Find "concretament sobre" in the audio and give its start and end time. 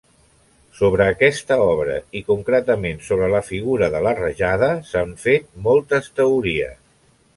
2.31-3.29